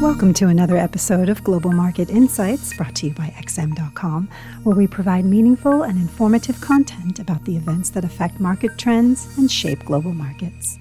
[0.00, 4.30] Welcome to another episode of Global Market Insights brought to you by XM.com,
[4.62, 9.52] where we provide meaningful and informative content about the events that affect market trends and
[9.52, 10.78] shape global markets.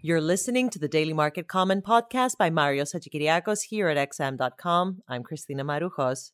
[0.00, 5.02] You're listening to the Daily Market Comment podcast by Mario Hadjikyriacos here at XM.com.
[5.06, 6.32] I'm Christina Marujos.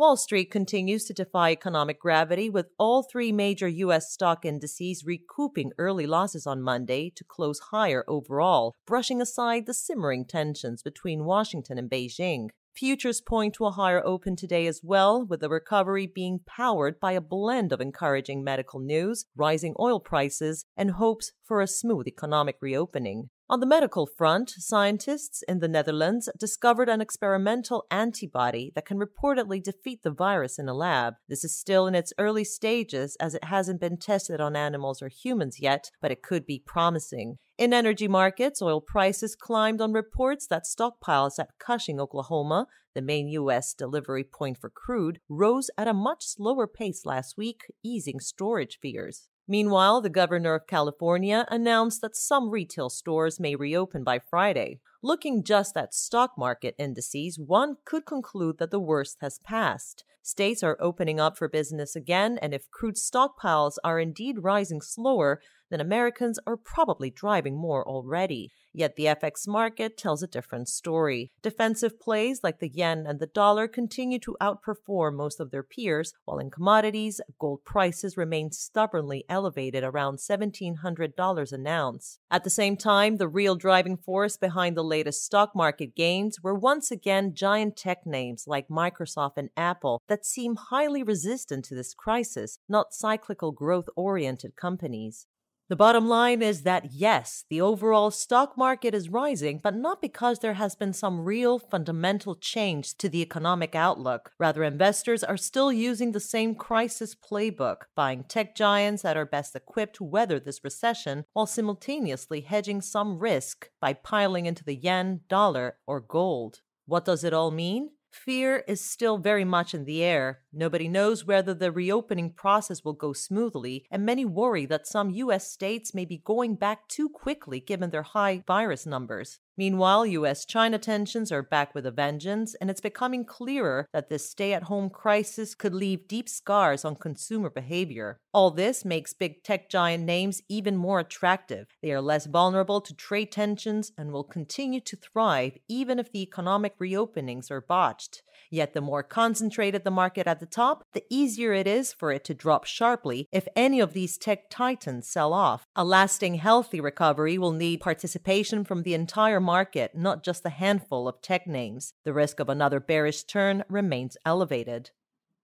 [0.00, 4.10] Wall Street continues to defy economic gravity, with all three major U.S.
[4.10, 10.24] stock indices recouping early losses on Monday to close higher overall, brushing aside the simmering
[10.24, 12.48] tensions between Washington and Beijing.
[12.72, 17.12] Futures point to a higher open today as well, with the recovery being powered by
[17.12, 22.54] a blend of encouraging medical news, rising oil prices, and hopes for a smooth economic
[22.60, 23.28] reopening.
[23.48, 29.60] On the medical front, scientists in the Netherlands discovered an experimental antibody that can reportedly
[29.60, 31.14] defeat the virus in a lab.
[31.28, 35.08] This is still in its early stages as it hasn't been tested on animals or
[35.08, 37.38] humans yet, but it could be promising.
[37.58, 43.26] In energy markets, oil prices climbed on reports that stockpiles at Cushing, Oklahoma, the main
[43.26, 43.74] U.S.
[43.74, 49.26] delivery point for crude, rose at a much slower pace last week, easing storage fears.
[49.48, 54.80] Meanwhile, the governor of California announced that some retail stores may reopen by Friday.
[55.02, 60.04] Looking just at stock market indices, one could conclude that the worst has passed.
[60.22, 65.40] States are opening up for business again, and if crude stockpiles are indeed rising slower,
[65.70, 68.50] then Americans are probably driving more already.
[68.72, 71.32] Yet the FX market tells a different story.
[71.42, 76.12] Defensive plays like the yen and the dollar continue to outperform most of their peers,
[76.24, 82.18] while in commodities, gold prices remain stubbornly elevated around $1,700 an ounce.
[82.30, 86.54] At the same time, the real driving force behind the latest stock market gains were
[86.54, 91.92] once again giant tech names like Microsoft and Apple that seem highly resistant to this
[91.92, 95.26] crisis, not cyclical growth oriented companies.
[95.70, 100.40] The bottom line is that yes, the overall stock market is rising, but not because
[100.40, 104.32] there has been some real fundamental change to the economic outlook.
[104.36, 109.54] Rather, investors are still using the same crisis playbook, buying tech giants that are best
[109.54, 115.20] equipped to weather this recession while simultaneously hedging some risk by piling into the yen,
[115.28, 116.62] dollar, or gold.
[116.86, 117.90] What does it all mean?
[118.10, 120.40] Fear is still very much in the air.
[120.52, 125.50] Nobody knows whether the reopening process will go smoothly, and many worry that some U.S.
[125.50, 129.38] states may be going back too quickly given their high virus numbers.
[129.60, 134.30] Meanwhile, US China tensions are back with a vengeance, and it's becoming clearer that this
[134.30, 138.18] stay at home crisis could leave deep scars on consumer behavior.
[138.32, 141.66] All this makes big tech giant names even more attractive.
[141.82, 146.22] They are less vulnerable to trade tensions and will continue to thrive even if the
[146.22, 148.22] economic reopenings are botched.
[148.50, 152.34] Yet, the more concentrated the market the top, the easier it is for it to
[152.34, 155.64] drop sharply if any of these tech titans sell off.
[155.76, 161.06] A lasting, healthy recovery will need participation from the entire market, not just a handful
[161.06, 161.92] of tech names.
[162.04, 164.90] The risk of another bearish turn remains elevated.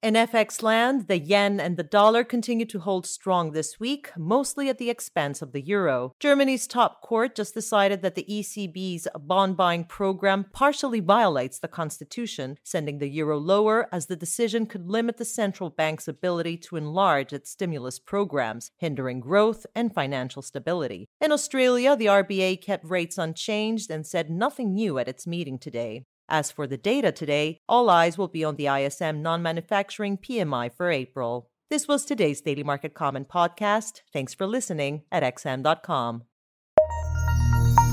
[0.07, 4.69] In FX land, the yen and the dollar continue to hold strong this week, mostly
[4.69, 6.15] at the expense of the euro.
[6.21, 12.57] Germany's top court just decided that the ECB's bond buying program partially violates the constitution,
[12.63, 17.33] sending the euro lower as the decision could limit the central bank's ability to enlarge
[17.33, 21.09] its stimulus programs, hindering growth and financial stability.
[21.21, 26.05] In Australia, the RBA kept rates unchanged and said nothing new at its meeting today.
[26.29, 30.73] As for the data today, all eyes will be on the ISM non manufacturing PMI
[30.73, 31.51] for April.
[31.71, 34.03] This was today's Daily Market Comment podcast.
[34.13, 36.23] Thanks for listening at xm.com.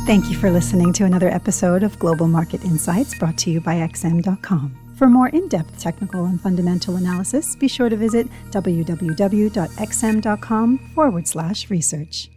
[0.06, 3.76] Thank you for listening to another episode of Global Market Insights brought to you by
[3.76, 4.78] XM.com.
[4.98, 9.58] For more in depth technical and fundamental analysis, be sure to visit www.xm.com
[10.94, 12.30] forward slash research.